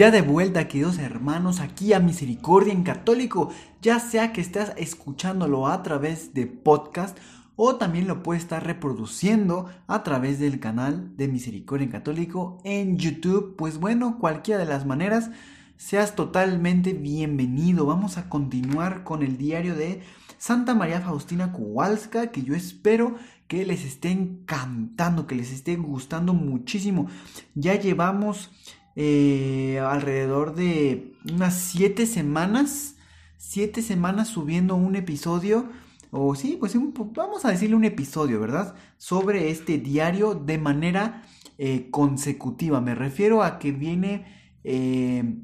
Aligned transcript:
Ya 0.00 0.10
de 0.10 0.22
vuelta, 0.22 0.66
queridos 0.66 0.98
hermanos, 0.98 1.60
aquí 1.60 1.92
a 1.92 2.00
Misericordia 2.00 2.72
en 2.72 2.84
Católico, 2.84 3.50
ya 3.82 4.00
sea 4.00 4.32
que 4.32 4.40
estés 4.40 4.72
escuchándolo 4.78 5.68
a 5.68 5.82
través 5.82 6.32
de 6.32 6.46
podcast 6.46 7.18
o 7.54 7.76
también 7.76 8.08
lo 8.08 8.22
puedes 8.22 8.44
estar 8.44 8.64
reproduciendo 8.64 9.68
a 9.88 10.02
través 10.02 10.38
del 10.38 10.58
canal 10.58 11.14
de 11.18 11.28
Misericordia 11.28 11.84
en 11.84 11.90
Católico 11.90 12.62
en 12.64 12.96
YouTube. 12.96 13.56
Pues 13.58 13.76
bueno, 13.76 14.18
cualquiera 14.18 14.58
de 14.58 14.64
las 14.64 14.86
maneras, 14.86 15.32
seas 15.76 16.14
totalmente 16.14 16.94
bienvenido. 16.94 17.84
Vamos 17.84 18.16
a 18.16 18.30
continuar 18.30 19.04
con 19.04 19.22
el 19.22 19.36
diario 19.36 19.74
de 19.74 20.00
Santa 20.38 20.74
María 20.74 21.02
Faustina 21.02 21.52
Kowalska, 21.52 22.28
que 22.28 22.42
yo 22.42 22.54
espero 22.54 23.16
que 23.48 23.66
les 23.66 23.84
esté 23.84 24.10
encantando, 24.12 25.26
que 25.26 25.34
les 25.34 25.52
esté 25.52 25.76
gustando 25.76 26.32
muchísimo. 26.32 27.08
Ya 27.54 27.74
llevamos 27.74 28.48
eh, 28.96 29.78
alrededor 29.78 30.54
de 30.54 31.14
unas 31.32 31.54
siete 31.54 32.06
semanas, 32.06 32.96
siete 33.36 33.82
semanas 33.82 34.28
subiendo 34.28 34.74
un 34.74 34.96
episodio, 34.96 35.68
o 36.10 36.34
sí, 36.34 36.56
pues 36.58 36.76
vamos 37.14 37.44
a 37.44 37.50
decirle 37.50 37.76
un 37.76 37.84
episodio, 37.84 38.40
¿verdad? 38.40 38.74
Sobre 38.96 39.50
este 39.50 39.78
diario 39.78 40.34
de 40.34 40.58
manera 40.58 41.22
eh, 41.56 41.88
consecutiva. 41.90 42.80
Me 42.80 42.96
refiero 42.96 43.44
a 43.44 43.60
que 43.60 43.70
viene, 43.70 44.26
eh, 44.64 45.36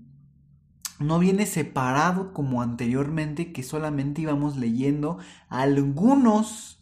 no 0.98 1.20
viene 1.20 1.46
separado 1.46 2.32
como 2.32 2.62
anteriormente, 2.62 3.52
que 3.52 3.62
solamente 3.62 4.22
íbamos 4.22 4.56
leyendo 4.56 5.18
algunos 5.48 6.72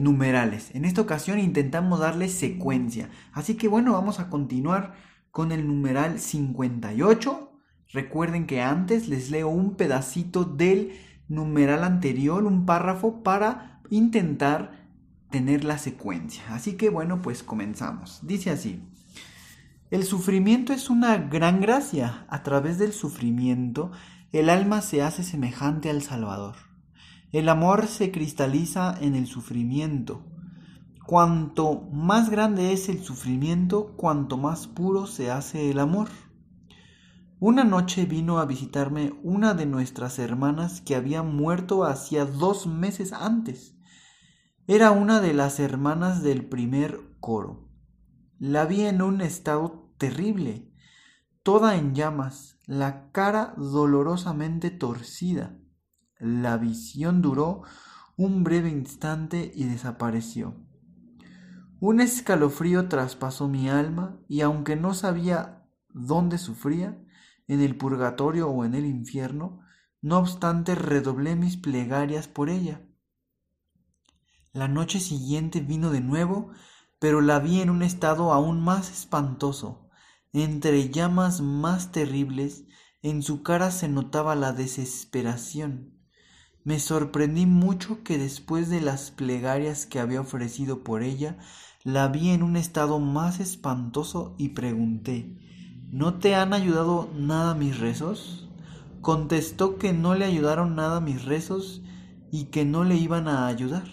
numerales. 0.00 0.74
En 0.74 0.84
esta 0.84 1.00
ocasión 1.00 1.38
intentamos 1.38 2.00
darle 2.00 2.28
secuencia. 2.28 3.08
Así 3.32 3.54
que 3.54 3.68
bueno, 3.68 3.92
vamos 3.92 4.18
a 4.18 4.28
continuar 4.28 4.94
con 5.34 5.50
el 5.50 5.66
numeral 5.66 6.20
58. 6.20 7.50
Recuerden 7.92 8.46
que 8.46 8.62
antes 8.62 9.08
les 9.08 9.32
leo 9.32 9.48
un 9.48 9.74
pedacito 9.74 10.44
del 10.44 10.92
numeral 11.26 11.82
anterior, 11.82 12.44
un 12.44 12.66
párrafo, 12.66 13.24
para 13.24 13.80
intentar 13.90 14.86
tener 15.30 15.64
la 15.64 15.78
secuencia. 15.78 16.44
Así 16.50 16.74
que 16.74 16.88
bueno, 16.88 17.20
pues 17.20 17.42
comenzamos. 17.42 18.20
Dice 18.22 18.50
así. 18.50 18.80
El 19.90 20.04
sufrimiento 20.04 20.72
es 20.72 20.88
una 20.88 21.16
gran 21.16 21.60
gracia. 21.60 22.26
A 22.28 22.44
través 22.44 22.78
del 22.78 22.92
sufrimiento, 22.92 23.90
el 24.30 24.48
alma 24.48 24.82
se 24.82 25.02
hace 25.02 25.24
semejante 25.24 25.90
al 25.90 26.02
Salvador. 26.02 26.54
El 27.32 27.48
amor 27.48 27.88
se 27.88 28.12
cristaliza 28.12 28.96
en 29.00 29.16
el 29.16 29.26
sufrimiento. 29.26 30.22
Cuanto 31.06 31.82
más 31.92 32.30
grande 32.30 32.72
es 32.72 32.88
el 32.88 33.04
sufrimiento, 33.04 33.94
cuanto 33.94 34.38
más 34.38 34.66
puro 34.66 35.06
se 35.06 35.30
hace 35.30 35.70
el 35.70 35.78
amor. 35.78 36.08
Una 37.38 37.62
noche 37.62 38.06
vino 38.06 38.38
a 38.38 38.46
visitarme 38.46 39.12
una 39.22 39.52
de 39.52 39.66
nuestras 39.66 40.18
hermanas 40.18 40.80
que 40.80 40.96
había 40.96 41.22
muerto 41.22 41.84
hacía 41.84 42.24
dos 42.24 42.66
meses 42.66 43.12
antes. 43.12 43.76
Era 44.66 44.92
una 44.92 45.20
de 45.20 45.34
las 45.34 45.60
hermanas 45.60 46.22
del 46.22 46.46
primer 46.46 47.02
coro. 47.20 47.68
La 48.38 48.64
vi 48.64 48.80
en 48.86 49.02
un 49.02 49.20
estado 49.20 49.92
terrible, 49.98 50.72
toda 51.42 51.76
en 51.76 51.94
llamas, 51.94 52.58
la 52.64 53.10
cara 53.12 53.52
dolorosamente 53.58 54.70
torcida. 54.70 55.58
La 56.18 56.56
visión 56.56 57.20
duró 57.20 57.60
un 58.16 58.42
breve 58.42 58.70
instante 58.70 59.52
y 59.54 59.64
desapareció. 59.64 60.64
Un 61.86 62.00
escalofrío 62.00 62.88
traspasó 62.88 63.46
mi 63.46 63.68
alma 63.68 64.18
y 64.26 64.40
aunque 64.40 64.74
no 64.74 64.94
sabía 64.94 65.68
dónde 65.90 66.38
sufría, 66.38 66.98
en 67.46 67.60
el 67.60 67.76
purgatorio 67.76 68.48
o 68.48 68.64
en 68.64 68.74
el 68.74 68.86
infierno, 68.86 69.60
no 70.00 70.16
obstante 70.16 70.74
redoblé 70.74 71.36
mis 71.36 71.58
plegarias 71.58 72.26
por 72.26 72.48
ella. 72.48 72.80
La 74.54 74.66
noche 74.66 74.98
siguiente 74.98 75.60
vino 75.60 75.90
de 75.90 76.00
nuevo, 76.00 76.52
pero 76.98 77.20
la 77.20 77.38
vi 77.38 77.60
en 77.60 77.68
un 77.68 77.82
estado 77.82 78.32
aún 78.32 78.64
más 78.64 78.90
espantoso. 78.90 79.90
Entre 80.32 80.88
llamas 80.88 81.42
más 81.42 81.92
terribles, 81.92 82.64
en 83.02 83.22
su 83.22 83.42
cara 83.42 83.70
se 83.70 83.88
notaba 83.88 84.34
la 84.36 84.54
desesperación. 84.54 85.94
Me 86.64 86.80
sorprendí 86.80 87.44
mucho 87.44 88.02
que 88.02 88.16
después 88.16 88.70
de 88.70 88.80
las 88.80 89.10
plegarias 89.10 89.84
que 89.84 90.00
había 90.00 90.22
ofrecido 90.22 90.82
por 90.82 91.02
ella, 91.02 91.36
la 91.84 92.08
vi 92.08 92.30
en 92.30 92.42
un 92.42 92.56
estado 92.56 92.98
más 92.98 93.40
espantoso 93.40 94.34
y 94.38 94.48
pregunté 94.50 95.36
¿No 95.92 96.14
te 96.14 96.34
han 96.34 96.54
ayudado 96.54 97.10
nada 97.14 97.54
mis 97.54 97.78
rezos? 97.78 98.48
Contestó 99.02 99.76
que 99.76 99.92
no 99.92 100.14
le 100.14 100.24
ayudaron 100.24 100.74
nada 100.74 101.00
mis 101.00 101.26
rezos 101.26 101.82
y 102.32 102.46
que 102.46 102.64
no 102.64 102.84
le 102.84 102.96
iban 102.96 103.28
a 103.28 103.46
ayudar. 103.46 103.84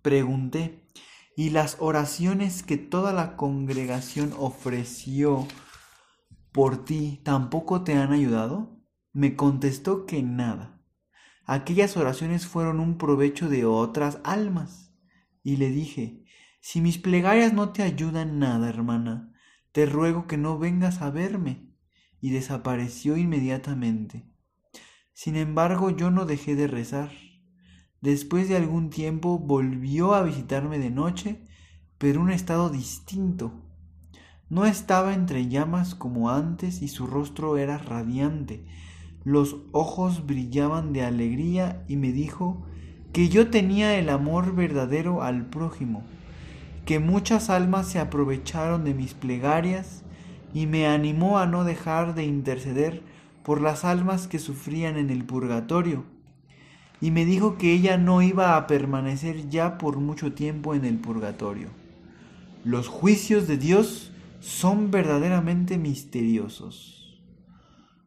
Pregunté 0.00 0.90
¿Y 1.36 1.50
las 1.50 1.76
oraciones 1.80 2.62
que 2.62 2.78
toda 2.78 3.12
la 3.12 3.36
congregación 3.36 4.32
ofreció 4.38 5.46
por 6.50 6.82
ti 6.86 7.20
tampoco 7.24 7.84
te 7.84 7.92
han 7.92 8.12
ayudado? 8.14 8.80
Me 9.12 9.36
contestó 9.36 10.06
que 10.06 10.22
nada. 10.22 10.80
Aquellas 11.44 11.98
oraciones 11.98 12.46
fueron 12.46 12.80
un 12.80 12.96
provecho 12.96 13.50
de 13.50 13.66
otras 13.66 14.18
almas. 14.24 14.94
Y 15.42 15.58
le 15.58 15.70
dije, 15.70 16.25
si 16.68 16.80
mis 16.80 16.98
plegarias 16.98 17.52
no 17.52 17.68
te 17.68 17.84
ayudan 17.84 18.40
nada, 18.40 18.68
hermana, 18.68 19.32
te 19.70 19.86
ruego 19.86 20.26
que 20.26 20.36
no 20.36 20.58
vengas 20.58 21.00
a 21.00 21.10
verme. 21.10 21.70
Y 22.20 22.30
desapareció 22.30 23.16
inmediatamente. 23.16 24.24
Sin 25.12 25.36
embargo, 25.36 25.90
yo 25.90 26.10
no 26.10 26.26
dejé 26.26 26.56
de 26.56 26.66
rezar. 26.66 27.12
Después 28.00 28.48
de 28.48 28.56
algún 28.56 28.90
tiempo 28.90 29.38
volvió 29.38 30.12
a 30.12 30.24
visitarme 30.24 30.80
de 30.80 30.90
noche, 30.90 31.46
pero 31.98 32.20
un 32.20 32.32
estado 32.32 32.68
distinto. 32.68 33.52
No 34.48 34.66
estaba 34.66 35.14
entre 35.14 35.46
llamas 35.46 35.94
como 35.94 36.30
antes 36.30 36.82
y 36.82 36.88
su 36.88 37.06
rostro 37.06 37.58
era 37.58 37.78
radiante. 37.78 38.66
Los 39.22 39.54
ojos 39.70 40.26
brillaban 40.26 40.92
de 40.92 41.04
alegría 41.04 41.84
y 41.86 41.94
me 41.94 42.10
dijo 42.10 42.66
que 43.12 43.28
yo 43.28 43.50
tenía 43.50 43.96
el 44.00 44.08
amor 44.08 44.56
verdadero 44.56 45.22
al 45.22 45.48
prójimo 45.48 46.02
que 46.86 47.00
muchas 47.00 47.50
almas 47.50 47.88
se 47.88 47.98
aprovecharon 47.98 48.84
de 48.84 48.94
mis 48.94 49.12
plegarias 49.12 50.04
y 50.54 50.66
me 50.66 50.86
animó 50.86 51.38
a 51.38 51.46
no 51.46 51.64
dejar 51.64 52.14
de 52.14 52.24
interceder 52.24 53.02
por 53.42 53.60
las 53.60 53.84
almas 53.84 54.28
que 54.28 54.38
sufrían 54.38 54.96
en 54.96 55.10
el 55.10 55.24
purgatorio, 55.24 56.04
y 57.00 57.10
me 57.10 57.24
dijo 57.24 57.58
que 57.58 57.72
ella 57.72 57.98
no 57.98 58.22
iba 58.22 58.56
a 58.56 58.66
permanecer 58.66 59.50
ya 59.50 59.78
por 59.78 59.98
mucho 59.98 60.32
tiempo 60.32 60.74
en 60.74 60.84
el 60.84 60.98
purgatorio. 60.98 61.68
Los 62.64 62.88
juicios 62.88 63.46
de 63.46 63.58
Dios 63.58 64.12
son 64.40 64.90
verdaderamente 64.90 65.78
misteriosos. 65.78 67.20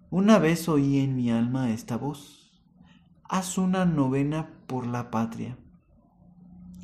Una 0.10 0.40
vez 0.40 0.68
oí 0.70 1.00
en 1.00 1.16
mi 1.16 1.30
alma 1.30 1.72
esta 1.72 1.98
voz, 1.98 2.52
haz 3.26 3.58
una 3.58 3.86
novena 3.86 4.50
por 4.68 4.88
la 4.88 5.12
patria. 5.12 5.58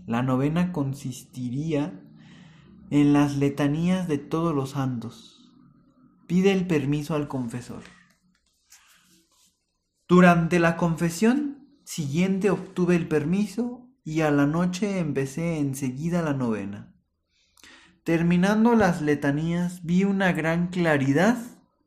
La 0.06 0.22
novena 0.22 0.72
consistiría 0.72 2.00
en 2.92 3.13
las 3.13 3.38
letanías 3.38 4.07
de 4.07 4.19
todos 4.19 4.54
los 4.54 4.72
santos. 4.72 5.52
Pide 6.28 6.52
el 6.52 6.68
permiso 6.68 7.16
al 7.16 7.28
confesor. 7.28 7.81
Durante 10.07 10.60
la 10.60 10.78
confesión 10.78 11.68
siguiente 11.84 12.52
obtuve 12.52 12.96
el 12.96 13.07
permiso 13.07 13.90
y 14.04 14.22
a 14.22 14.30
la 14.30 14.46
noche 14.46 15.00
empecé 15.00 15.57
enseguida 15.57 16.22
la 16.22 16.34
novena. 16.34 16.94
Terminando 18.04 18.75
las 18.75 19.01
letanías 19.01 19.84
vi 19.84 20.04
una 20.04 20.31
gran 20.31 20.68
claridad 20.68 21.38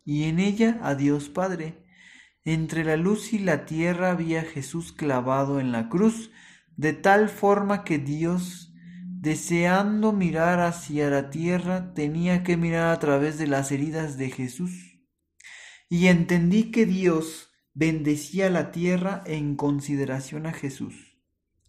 y 0.04 0.24
en 0.24 0.40
ella 0.40 0.80
a 0.82 0.96
Dios 0.96 1.28
Padre. 1.28 1.84
Entre 2.44 2.82
la 2.82 2.96
luz 2.96 3.32
y 3.32 3.38
la 3.38 3.66
tierra 3.66 4.14
vi 4.14 4.34
a 4.34 4.42
Jesús 4.42 4.92
clavado 4.92 5.60
en 5.60 5.70
la 5.70 5.88
cruz 5.88 6.32
de 6.78 6.94
tal 6.94 7.28
forma 7.28 7.84
que 7.84 7.98
Dios 7.98 8.68
Deseando 9.20 10.12
mirar 10.12 10.60
hacia 10.60 11.10
la 11.10 11.28
tierra, 11.28 11.92
tenía 11.92 12.44
que 12.44 12.56
mirar 12.56 12.90
a 12.90 13.00
través 13.00 13.36
de 13.36 13.48
las 13.48 13.72
heridas 13.72 14.16
de 14.16 14.30
Jesús. 14.30 15.00
Y 15.88 16.06
entendí 16.06 16.70
que 16.70 16.86
Dios 16.86 17.50
bendecía 17.74 18.48
la 18.48 18.70
tierra 18.70 19.24
en 19.26 19.56
consideración 19.56 20.46
a 20.46 20.52
Jesús. 20.52 21.18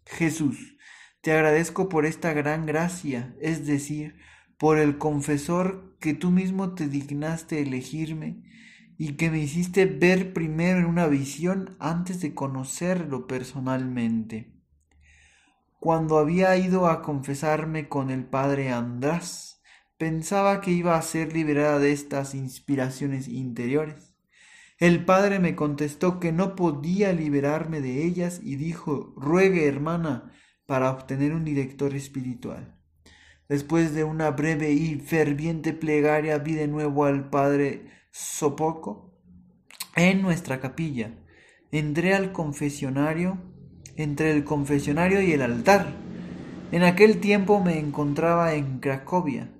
Jesús, 0.06 0.78
te 1.22 1.32
agradezco 1.32 1.90
por 1.90 2.06
esta 2.06 2.34
gran 2.34 2.68
gracia, 2.68 3.36
es 3.42 3.66
decir, 3.66 4.18
por 4.60 4.78
el 4.78 5.00
confesor 5.00 5.98
que 6.00 6.14
tú 6.14 6.30
mismo 6.30 6.76
te 6.76 6.88
dignaste 6.88 7.64
elegirme 7.64 8.44
y 8.96 9.14
que 9.14 9.32
me 9.32 9.40
hiciste 9.40 9.88
ver 9.88 10.34
primero 10.34 10.78
en 10.78 10.86
una 10.86 11.08
visión 11.08 11.76
antes 11.80 12.22
de 12.22 12.36
conocerlo 12.36 13.26
personalmente. 13.26 14.59
Cuando 15.80 16.18
había 16.18 16.58
ido 16.58 16.88
a 16.88 17.02
confesarme 17.02 17.88
con 17.88 18.10
el 18.10 18.26
padre 18.26 18.70
András, 18.70 19.62
pensaba 19.98 20.60
que 20.60 20.72
iba 20.72 20.98
a 20.98 21.02
ser 21.02 21.34
liberada 21.34 21.80
de 21.80 21.94
estas 21.94 22.36
inspiraciones 22.36 23.30
interiores. 23.30 24.14
El 24.78 25.06
padre 25.06 25.40
me 25.40 25.56
contestó 25.56 26.20
que 26.20 26.32
no 26.32 26.56
podía 26.56 27.14
liberarme 27.14 27.80
de 27.80 28.06
ellas 28.06 28.42
y 28.44 28.58
dijo, 28.58 29.14
ruegue 29.16 29.68
hermana, 29.68 30.34
para 30.66 30.92
obtener 30.92 31.34
un 31.34 31.46
director 31.46 31.96
espiritual. 31.96 32.78
Después 33.48 33.94
de 33.94 34.04
una 34.04 34.32
breve 34.32 34.72
y 34.72 34.96
ferviente 35.00 35.74
plegaria 35.74 36.38
vi 36.38 36.54
de 36.54 36.68
nuevo 36.68 37.06
al 37.06 37.30
padre 37.30 37.90
Sopoco 38.12 39.18
en 39.96 40.22
nuestra 40.22 40.60
capilla. 40.60 41.18
Entré 41.72 42.14
al 42.14 42.32
confesionario, 42.32 43.49
entre 44.02 44.32
el 44.32 44.44
confesionario 44.44 45.22
y 45.22 45.32
el 45.32 45.42
altar. 45.42 45.94
En 46.72 46.84
aquel 46.84 47.20
tiempo 47.20 47.60
me 47.60 47.80
encontraba 47.80 48.54
en 48.54 48.80
Cracovia. 48.80 49.52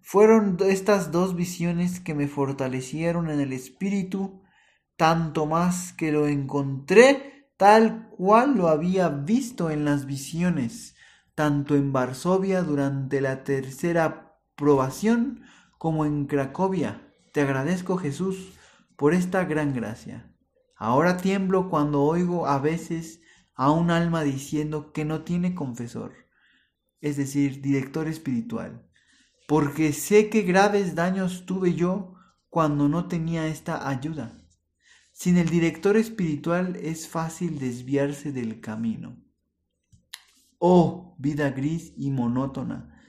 Fueron 0.00 0.56
estas 0.60 1.10
dos 1.10 1.34
visiones 1.34 2.00
que 2.00 2.14
me 2.14 2.28
fortalecieron 2.28 3.30
en 3.30 3.40
el 3.40 3.52
espíritu, 3.52 4.42
tanto 4.96 5.46
más 5.46 5.92
que 5.92 6.12
lo 6.12 6.28
encontré 6.28 7.50
tal 7.56 8.08
cual 8.10 8.56
lo 8.56 8.68
había 8.68 9.08
visto 9.08 9.70
en 9.70 9.84
las 9.84 10.06
visiones 10.06 10.96
tanto 11.36 11.76
en 11.76 11.92
Varsovia 11.92 12.62
durante 12.62 13.20
la 13.20 13.44
tercera 13.44 14.40
probación 14.56 15.42
como 15.76 16.06
en 16.06 16.24
Cracovia. 16.26 17.02
Te 17.32 17.42
agradezco 17.42 17.98
Jesús 17.98 18.54
por 18.96 19.12
esta 19.12 19.44
gran 19.44 19.74
gracia. 19.74 20.34
Ahora 20.76 21.16
tiemblo 21.16 21.70
cuando 21.70 22.02
oigo 22.02 22.46
a 22.46 22.58
veces 22.58 23.20
a 23.54 23.70
un 23.70 23.90
alma 23.90 24.22
diciendo 24.22 24.92
que 24.92 25.06
no 25.06 25.22
tiene 25.22 25.54
confesor, 25.54 26.12
es 27.00 27.16
decir, 27.16 27.62
director 27.62 28.06
espiritual, 28.08 28.86
porque 29.48 29.94
sé 29.94 30.28
que 30.28 30.42
graves 30.42 30.94
daños 30.94 31.46
tuve 31.46 31.74
yo 31.74 32.14
cuando 32.50 32.88
no 32.88 33.08
tenía 33.08 33.46
esta 33.46 33.88
ayuda. 33.88 34.36
Sin 35.12 35.38
el 35.38 35.48
director 35.48 35.96
espiritual 35.96 36.76
es 36.76 37.08
fácil 37.08 37.58
desviarse 37.58 38.32
del 38.32 38.60
camino. 38.60 39.16
Oh, 40.58 41.16
vida 41.18 41.50
gris 41.50 41.94
y 41.96 42.10
monótona, 42.10 43.02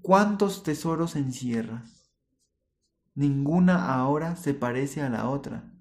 ¿cuántos 0.00 0.64
tesoros 0.64 1.14
encierras? 1.14 2.10
Ninguna 3.14 3.94
ahora 3.94 4.34
se 4.34 4.54
parece 4.54 5.02
a 5.02 5.08
la 5.08 5.28
otra, 5.28 5.71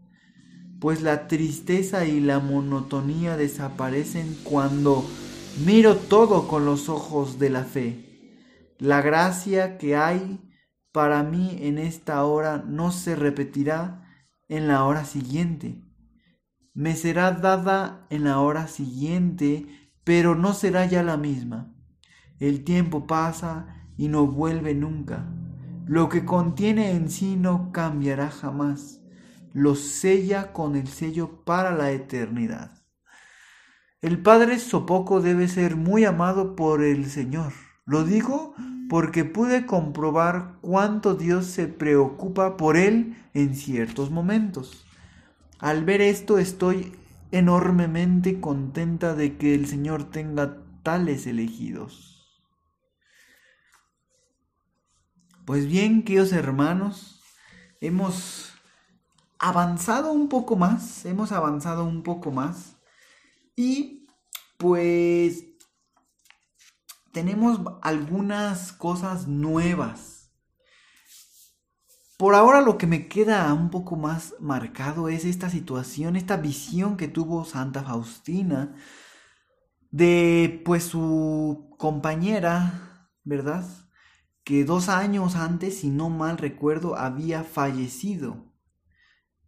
pues 0.82 1.04
la 1.04 1.28
tristeza 1.28 2.06
y 2.06 2.20
la 2.20 2.40
monotonía 2.40 3.38
desaparecen 3.38 4.36
cuando 4.44 5.06
miro 5.64 5.96
todo 5.96 6.48
con 6.48 6.66
los 6.66 6.90
ojos 6.90 7.38
de 7.38 7.52
la 7.52 7.64
fe. 7.64 8.34
La 8.80 9.04
gracia 9.04 9.78
que 9.78 9.96
hay 9.96 10.42
para 10.92 11.22
mí 11.22 11.56
en 11.62 11.78
esta 11.78 12.26
hora 12.26 12.66
no 12.68 12.92
se 12.92 13.16
repetirá 13.16 14.26
en 14.50 14.68
la 14.68 14.84
hora 14.84 15.06
siguiente. 15.06 15.84
Me 16.74 16.96
será 16.96 17.30
dada 17.30 18.08
en 18.10 18.24
la 18.24 18.40
hora 18.40 18.68
siguiente 18.68 19.68
pero 20.04 20.34
no 20.34 20.56
será 20.56 20.88
ya 20.88 21.04
la 21.04 21.16
misma. 21.16 21.76
El 22.40 22.64
tiempo 22.64 23.06
pasa 23.06 23.86
y 23.98 24.08
no 24.08 24.26
vuelve 24.26 24.74
nunca. 24.74 25.32
Lo 25.86 26.10
que 26.10 26.26
contiene 26.26 26.94
en 26.94 27.12
sí 27.12 27.36
no 27.36 27.72
cambiará 27.72 28.32
jamás. 28.32 29.01
Lo 29.54 29.76
sella 29.76 30.54
con 30.54 30.76
el 30.76 30.88
sello 30.88 31.44
para 31.44 31.76
la 31.76 31.92
eternidad. 31.92 32.82
El 34.02 34.22
Padre 34.22 34.58
Sopoco 34.60 35.22
debe 35.22 35.48
ser 35.48 35.76
muy 35.76 36.06
amado 36.06 36.56
por 36.56 36.84
el 36.84 37.06
Señor. 37.06 37.54
Lo 37.86 38.04
digo 38.04 38.56
porque 38.90 39.26
pude 39.26 39.66
comprobar 39.66 40.58
cuánto 40.62 41.16
Dios 41.16 41.46
se 41.46 41.68
preocupa 41.68 42.58
por 42.58 42.78
él 42.78 43.16
en 43.34 43.56
ciertos 43.56 44.10
momentos. 44.10 44.86
Al 45.60 45.86
ver 45.86 46.02
esto 46.02 46.40
estoy 46.40 46.94
enormemente 47.32 48.40
contenta 48.40 49.14
de 49.16 49.38
que 49.38 49.54
el 49.54 49.68
Señor 49.68 50.10
tenga 50.10 50.58
tales 50.84 51.28
elegidos. 51.28 52.42
Pues 55.46 55.68
bien, 55.68 56.04
queridos 56.04 56.32
hermanos, 56.34 57.22
hemos 57.82 58.54
avanzado 59.42 60.14
un 60.14 60.30
poco 60.30 60.56
más, 60.56 61.04
hemos 61.06 61.32
avanzado 61.32 61.84
un 61.84 62.04
poco 62.04 62.32
más 62.32 62.78
y 63.56 64.08
pues 64.58 65.44
tenemos 67.12 67.60
algunas 67.82 68.72
cosas 68.72 69.28
nuevas 69.28 70.22
por 72.22 72.36
ahora 72.36 72.62
lo 72.62 72.78
que 72.78 72.86
me 72.86 73.08
queda 73.08 73.52
un 73.52 73.72
poco 73.72 73.96
más 73.96 74.36
marcado 74.40 75.10
es 75.10 75.26
esta 75.26 75.50
situación, 75.50 76.16
esta 76.16 76.38
visión 76.38 76.96
que 76.96 77.08
tuvo 77.08 77.46
Santa 77.46 77.82
Faustina 77.82 78.76
de 79.90 80.62
pues 80.64 80.84
su 80.84 81.74
compañera, 81.80 83.10
¿verdad? 83.24 83.66
Que 84.44 84.66
dos 84.66 84.88
años 84.88 85.36
antes, 85.36 85.80
si 85.80 85.90
no 85.90 86.12
mal 86.12 86.38
recuerdo, 86.38 86.96
había 86.96 87.44
fallecido 87.44 88.51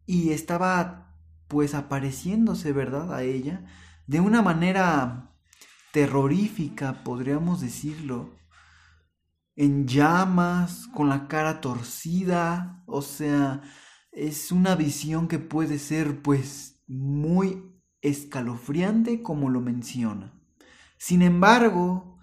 y 0.06 0.32
estaba 0.32 1.18
pues 1.48 1.76
apareciéndose, 1.76 2.72
¿verdad? 2.74 3.14
A 3.14 3.24
ella 3.24 3.66
de 4.08 4.20
una 4.20 4.42
manera 4.42 5.32
terrorífica, 5.92 7.04
podríamos 7.04 7.62
decirlo 7.62 8.36
en 9.56 9.88
llamas, 9.88 10.88
con 10.88 11.10
la 11.10 11.28
cara 11.28 11.62
torcida, 11.62 12.84
o 12.88 13.02
sea, 13.02 13.62
es 14.12 14.52
una 14.52 14.76
visión 14.76 15.28
que 15.28 15.40
puede 15.40 15.78
ser 15.78 16.22
pues 16.22 16.82
muy 16.88 17.64
escalofriante 18.02 19.22
como 19.22 19.50
lo 19.50 19.62
menciona. 19.62 20.34
Sin 20.98 21.22
embargo, 21.22 22.20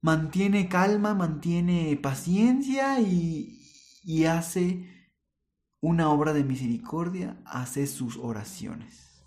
mantiene 0.00 0.68
calma, 0.68 1.14
mantiene 1.14 1.96
paciencia 2.02 3.00
y, 3.00 3.62
y 4.02 4.24
hace 4.24 4.97
una 5.80 6.10
obra 6.10 6.32
de 6.32 6.44
misericordia, 6.44 7.36
hace 7.44 7.86
sus 7.86 8.16
oraciones. 8.16 9.22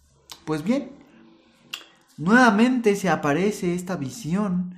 Pues 0.45 0.63
bien, 0.63 0.91
nuevamente 2.17 2.95
se 2.95 3.09
aparece 3.09 3.73
esta 3.73 3.95
visión 3.95 4.75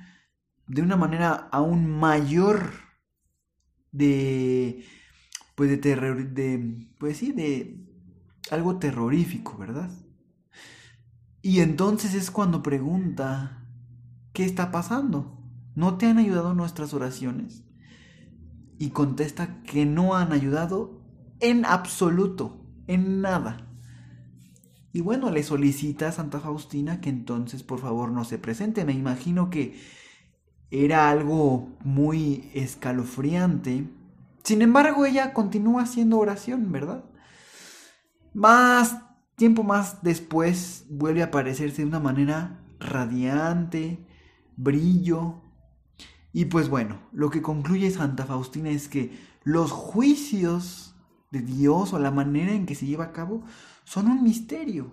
de 0.66 0.82
una 0.82 0.96
manera 0.96 1.48
aún 1.50 1.88
mayor 1.88 2.70
de 3.92 4.84
pues 5.54 5.70
de 5.70 5.76
terror 5.76 6.30
de 6.30 6.88
pues 6.98 7.18
sí 7.18 7.32
de 7.32 7.80
algo 8.50 8.78
terrorífico, 8.78 9.56
¿verdad? 9.56 9.90
Y 11.42 11.60
entonces 11.60 12.14
es 12.14 12.30
cuando 12.30 12.62
pregunta 12.62 13.64
¿qué 14.32 14.44
está 14.44 14.70
pasando? 14.70 15.38
¿No 15.74 15.96
te 15.96 16.06
han 16.06 16.18
ayudado 16.18 16.54
nuestras 16.54 16.92
oraciones? 16.92 17.64
Y 18.78 18.90
contesta 18.90 19.62
que 19.62 19.86
no 19.86 20.16
han 20.16 20.32
ayudado 20.32 21.03
en 21.44 21.64
absoluto, 21.66 22.64
en 22.86 23.20
nada. 23.20 23.68
Y 24.92 25.00
bueno, 25.00 25.30
le 25.30 25.42
solicita 25.42 26.08
a 26.08 26.12
Santa 26.12 26.40
Faustina 26.40 27.00
que 27.00 27.10
entonces 27.10 27.62
por 27.62 27.80
favor 27.80 28.10
no 28.10 28.24
se 28.24 28.38
presente. 28.38 28.84
Me 28.84 28.92
imagino 28.92 29.50
que 29.50 29.78
era 30.70 31.10
algo 31.10 31.76
muy 31.84 32.50
escalofriante. 32.54 33.88
Sin 34.42 34.62
embargo, 34.62 35.04
ella 35.04 35.34
continúa 35.34 35.82
haciendo 35.82 36.18
oración, 36.18 36.72
¿verdad? 36.72 37.04
Más 38.32 38.96
tiempo 39.36 39.64
más 39.64 40.02
después 40.02 40.86
vuelve 40.88 41.22
a 41.22 41.26
aparecerse 41.26 41.82
de 41.82 41.88
una 41.88 42.00
manera 42.00 42.60
radiante, 42.78 44.06
brillo. 44.56 45.42
Y 46.32 46.46
pues 46.46 46.68
bueno, 46.68 47.00
lo 47.12 47.30
que 47.30 47.42
concluye 47.42 47.90
Santa 47.90 48.24
Faustina 48.24 48.70
es 48.70 48.88
que 48.88 49.12
los 49.42 49.70
juicios 49.72 50.93
de 51.34 51.42
Dios 51.42 51.92
o 51.92 51.98
la 51.98 52.12
manera 52.12 52.52
en 52.52 52.64
que 52.64 52.76
se 52.76 52.86
lleva 52.86 53.06
a 53.06 53.12
cabo 53.12 53.42
son 53.82 54.06
un 54.06 54.22
misterio. 54.22 54.90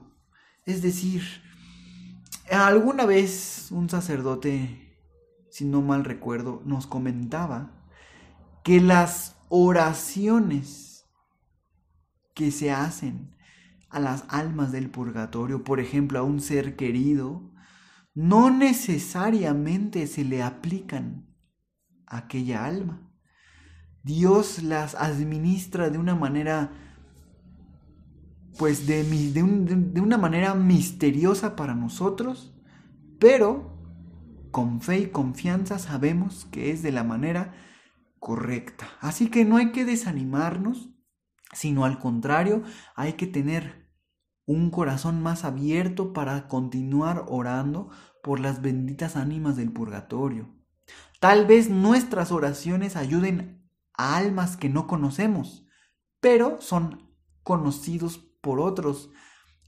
Es 0.65 0.81
decir, 0.81 1.23
alguna 2.51 3.05
vez 3.05 3.67
un 3.69 3.89
sacerdote, 3.89 4.97
si 5.49 5.65
no 5.65 5.81
mal 5.81 6.03
recuerdo, 6.03 6.61
nos 6.65 6.87
comentaba 6.87 7.71
que 8.63 8.81
las 8.81 9.37
oraciones 9.49 11.05
que 12.33 12.51
se 12.51 12.71
hacen 12.71 13.35
a 13.89 13.99
las 13.99 14.23
almas 14.27 14.71
del 14.71 14.89
purgatorio, 14.89 15.63
por 15.63 15.79
ejemplo, 15.79 16.17
a 16.17 16.23
un 16.23 16.41
ser 16.41 16.75
querido, 16.75 17.51
no 18.15 18.49
necesariamente 18.49 20.07
se 20.07 20.23
le 20.23 20.41
aplican 20.41 21.27
a 22.07 22.17
aquella 22.17 22.65
alma. 22.65 23.10
Dios 24.03 24.63
las 24.63 24.95
administra 24.95 25.89
de 25.89 25.97
una 25.97 26.15
manera, 26.15 26.71
pues 28.57 28.87
de, 28.87 29.03
de, 29.03 30.01
una 30.01 30.17
manera 30.17 30.55
misteriosa 30.55 31.55
para 31.55 31.75
nosotros, 31.75 32.53
pero 33.19 33.77
con 34.49 34.81
fe 34.81 34.99
y 34.99 35.07
confianza 35.07 35.77
sabemos 35.77 36.47
que 36.51 36.71
es 36.71 36.81
de 36.81 36.91
la 36.91 37.03
manera 37.03 37.53
correcta. 38.19 38.87
Así 38.99 39.29
que 39.29 39.45
no 39.45 39.57
hay 39.57 39.71
que 39.71 39.85
desanimarnos, 39.85 40.89
sino 41.53 41.85
al 41.85 41.99
contrario, 41.99 42.63
hay 42.95 43.13
que 43.13 43.27
tener 43.27 43.89
un 44.45 44.71
corazón 44.71 45.21
más 45.21 45.45
abierto 45.45 46.11
para 46.11 46.47
continuar 46.47 47.25
orando 47.27 47.89
por 48.23 48.39
las 48.39 48.61
benditas 48.61 49.15
ánimas 49.15 49.55
del 49.55 49.71
purgatorio. 49.71 50.49
Tal 51.19 51.45
vez 51.45 51.69
nuestras 51.69 52.31
oraciones 52.31 52.95
ayuden 52.95 53.60
a 53.93 54.17
almas 54.17 54.57
que 54.57 54.69
no 54.69 54.87
conocemos, 54.87 55.65
pero 56.19 56.59
son 56.61 57.11
conocidos 57.43 58.17
por 58.41 58.59
otros, 58.59 59.09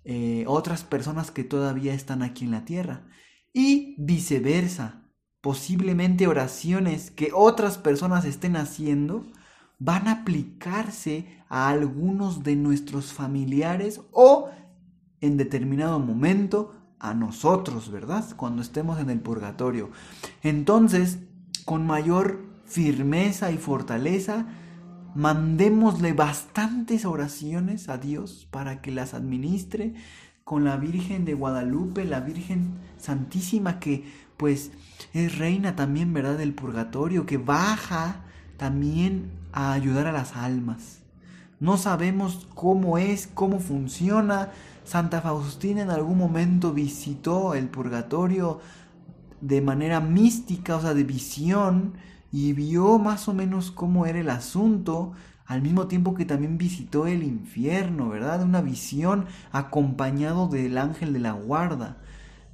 eh, 0.03 0.45
otras 0.47 0.83
personas 0.83 1.31
que 1.31 1.43
todavía 1.43 1.93
están 1.93 2.21
aquí 2.23 2.45
en 2.45 2.51
la 2.51 2.65
tierra. 2.65 3.07
Y 3.53 3.95
viceversa, 3.97 5.03
posiblemente 5.41 6.27
oraciones 6.27 7.11
que 7.11 7.31
otras 7.33 7.77
personas 7.77 8.25
estén 8.25 8.55
haciendo 8.55 9.25
van 9.79 10.07
a 10.07 10.21
aplicarse 10.21 11.43
a 11.49 11.69
algunos 11.69 12.43
de 12.43 12.55
nuestros 12.55 13.11
familiares 13.11 14.01
o 14.11 14.49
en 15.21 15.37
determinado 15.37 15.99
momento 15.99 16.73
a 16.99 17.13
nosotros, 17.13 17.91
¿verdad? 17.91 18.25
Cuando 18.37 18.61
estemos 18.61 18.99
en 18.99 19.09
el 19.09 19.19
purgatorio. 19.19 19.91
Entonces, 20.41 21.19
con 21.65 21.85
mayor 21.85 22.42
firmeza 22.73 23.51
y 23.51 23.57
fortaleza, 23.57 24.47
mandémosle 25.13 26.13
bastantes 26.13 27.05
oraciones 27.05 27.87
a 27.87 27.99
Dios 27.99 28.47
para 28.49 28.81
que 28.81 28.91
las 28.91 29.13
administre 29.13 29.93
con 30.43 30.63
la 30.63 30.75
Virgen 30.75 31.23
de 31.23 31.35
Guadalupe, 31.35 32.03
la 32.03 32.19
Virgen 32.19 32.73
Santísima 32.97 33.79
que 33.79 34.03
pues 34.37 34.71
es 35.13 35.37
reina 35.37 35.75
también, 35.75 36.13
¿verdad? 36.13 36.39
Del 36.39 36.55
purgatorio, 36.55 37.27
que 37.27 37.37
baja 37.37 38.21
también 38.57 39.29
a 39.51 39.73
ayudar 39.73 40.07
a 40.07 40.11
las 40.11 40.35
almas. 40.35 41.01
No 41.59 41.77
sabemos 41.77 42.47
cómo 42.55 42.97
es, 42.97 43.27
cómo 43.27 43.59
funciona. 43.59 44.49
Santa 44.83 45.21
Faustina 45.21 45.83
en 45.83 45.91
algún 45.91 46.17
momento 46.17 46.73
visitó 46.73 47.53
el 47.53 47.69
purgatorio 47.69 48.59
de 49.41 49.61
manera 49.61 49.99
mística, 49.99 50.75
o 50.75 50.81
sea, 50.81 50.95
de 50.95 51.03
visión, 51.03 51.93
y 52.33 52.53
vio 52.53 52.97
más 52.97 53.27
o 53.27 53.33
menos 53.35 53.69
cómo 53.69 54.07
era 54.07 54.19
el 54.19 54.31
asunto, 54.31 55.13
al 55.45 55.61
mismo 55.61 55.87
tiempo 55.87 56.15
que 56.15 56.25
también 56.25 56.57
visitó 56.57 57.05
el 57.05 57.21
infierno, 57.21 58.09
¿verdad? 58.09 58.41
Una 58.41 58.59
visión 58.59 59.27
acompañado 59.51 60.47
del 60.47 60.79
ángel 60.79 61.13
de 61.13 61.19
la 61.19 61.33
guarda. 61.33 62.01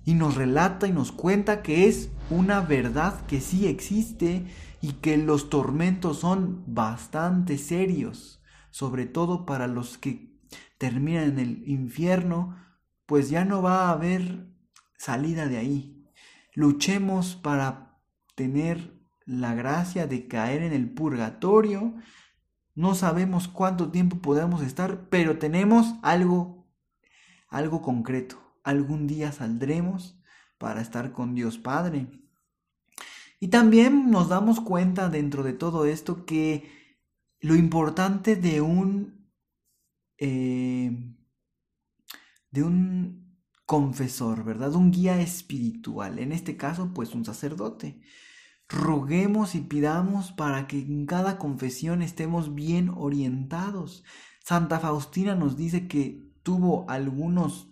Y 0.03 0.15
nos 0.15 0.35
relata 0.35 0.85
y 0.85 0.91
nos 0.91 1.13
cuenta 1.13 1.61
que 1.61 1.87
es 1.87 2.11
una 2.29 2.59
verdad 2.59 3.25
que 3.25 3.39
sí 3.39 3.67
existe 3.67 4.45
y 4.81 4.93
que 4.93 5.15
los 5.15 5.49
tormentos 5.49 6.19
son 6.19 6.61
bastante 6.67 7.57
serios, 7.57 8.43
sobre 8.71 9.05
todo 9.05 9.45
para 9.45 9.67
los 9.67 9.97
que 9.97 10.37
terminan 10.77 11.23
en 11.23 11.39
el 11.39 11.63
infierno, 11.69 12.57
pues 13.05 13.29
ya 13.29 13.45
no 13.45 13.61
va 13.61 13.87
a 13.87 13.91
haber 13.91 14.45
salida 14.97 15.47
de 15.47 15.57
ahí. 15.57 16.05
Luchemos 16.53 17.37
para 17.37 17.97
tener 18.35 18.98
la 19.29 19.53
gracia 19.53 20.07
de 20.07 20.27
caer 20.27 20.63
en 20.63 20.73
el 20.73 20.89
purgatorio. 20.89 21.93
No 22.73 22.95
sabemos 22.95 23.47
cuánto 23.47 23.91
tiempo 23.91 24.17
podemos 24.17 24.63
estar, 24.63 25.07
pero 25.09 25.37
tenemos 25.37 25.93
algo 26.01 26.67
algo 27.47 27.81
concreto. 27.81 28.37
Algún 28.63 29.07
día 29.07 29.31
saldremos 29.31 30.19
para 30.57 30.81
estar 30.81 31.11
con 31.11 31.35
Dios 31.35 31.57
Padre. 31.57 32.07
Y 33.39 33.49
también 33.49 34.09
nos 34.09 34.29
damos 34.29 34.59
cuenta 34.59 35.09
dentro 35.09 35.43
de 35.43 35.53
todo 35.53 35.85
esto 35.85 36.25
que 36.25 36.69
lo 37.39 37.55
importante 37.55 38.35
de 38.35 38.61
un 38.61 39.29
eh, 40.17 40.91
de 42.51 42.63
un 42.63 43.37
confesor, 43.65 44.43
¿verdad? 44.43 44.73
Un 44.73 44.91
guía 44.91 45.21
espiritual, 45.21 46.17
en 46.17 46.31
este 46.31 46.57
caso 46.57 46.91
pues 46.93 47.13
un 47.13 47.23
sacerdote. 47.23 48.01
Roguemos 48.69 49.55
y 49.55 49.61
pidamos 49.61 50.31
para 50.31 50.67
que 50.67 50.79
en 50.79 51.05
cada 51.05 51.37
confesión 51.37 52.01
estemos 52.01 52.53
bien 52.53 52.89
orientados. 52.89 54.03
Santa 54.43 54.79
Faustina 54.79 55.35
nos 55.35 55.57
dice 55.57 55.87
que 55.87 56.31
tuvo 56.43 56.89
algunos 56.89 57.67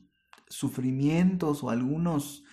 sufrimientos 0.50 1.64
o 1.64 1.70
algunos 1.70 2.44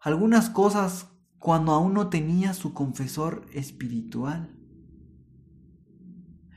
algunas 0.00 0.48
cosas 0.48 1.08
cuando 1.38 1.72
aún 1.72 1.94
no 1.94 2.08
tenía 2.08 2.54
su 2.54 2.72
confesor 2.72 3.46
espiritual. 3.52 4.56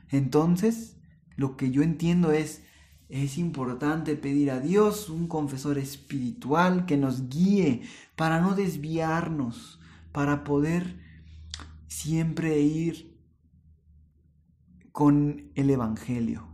Entonces, 0.09 0.97
lo 1.35 1.57
que 1.57 1.71
yo 1.71 1.81
entiendo 1.81 2.31
es, 2.31 2.63
es 3.09 3.37
importante 3.37 4.15
pedir 4.15 4.51
a 4.51 4.59
Dios 4.59 5.09
un 5.09 5.27
confesor 5.27 5.77
espiritual 5.77 6.85
que 6.85 6.97
nos 6.97 7.29
guíe 7.29 7.83
para 8.15 8.39
no 8.39 8.55
desviarnos, 8.55 9.79
para 10.13 10.45
poder 10.45 10.99
siempre 11.87 12.61
ir 12.61 13.19
con 14.93 15.51
el 15.55 15.69
Evangelio. 15.69 16.47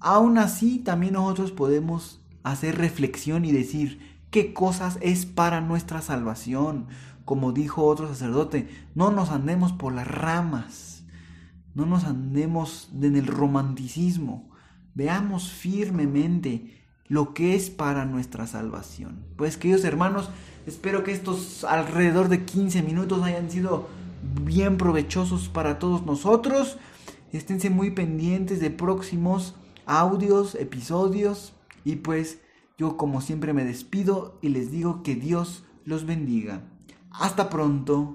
Aún 0.00 0.36
así, 0.36 0.80
también 0.80 1.14
nosotros 1.14 1.52
podemos 1.52 2.20
hacer 2.42 2.76
reflexión 2.76 3.44
y 3.44 3.52
decir 3.52 4.20
qué 4.30 4.52
cosas 4.52 4.98
es 5.00 5.24
para 5.24 5.60
nuestra 5.60 6.02
salvación, 6.02 6.88
como 7.24 7.52
dijo 7.52 7.84
otro 7.84 8.08
sacerdote, 8.08 8.68
no 8.94 9.10
nos 9.10 9.30
andemos 9.30 9.72
por 9.72 9.92
las 9.92 10.06
ramas, 10.06 11.04
no 11.74 11.86
nos 11.86 12.04
andemos 12.04 12.90
en 13.00 13.16
el 13.16 13.26
romanticismo, 13.26 14.50
veamos 14.94 15.50
firmemente 15.50 16.85
lo 17.08 17.34
que 17.34 17.54
es 17.54 17.70
para 17.70 18.04
nuestra 18.04 18.46
salvación. 18.46 19.24
Pues 19.36 19.56
queridos 19.56 19.84
hermanos, 19.84 20.30
espero 20.66 21.04
que 21.04 21.12
estos 21.12 21.64
alrededor 21.64 22.28
de 22.28 22.44
15 22.44 22.82
minutos 22.82 23.22
hayan 23.22 23.50
sido 23.50 23.88
bien 24.42 24.76
provechosos 24.76 25.48
para 25.48 25.78
todos 25.78 26.04
nosotros. 26.04 26.78
Esténse 27.32 27.70
muy 27.70 27.90
pendientes 27.90 28.60
de 28.60 28.70
próximos 28.70 29.54
audios, 29.84 30.54
episodios 30.54 31.52
y 31.84 31.96
pues 31.96 32.40
yo 32.78 32.96
como 32.96 33.20
siempre 33.20 33.52
me 33.52 33.64
despido 33.64 34.38
y 34.42 34.48
les 34.50 34.70
digo 34.70 35.02
que 35.02 35.14
Dios 35.14 35.64
los 35.84 36.04
bendiga. 36.04 36.62
Hasta 37.10 37.48
pronto. 37.48 38.14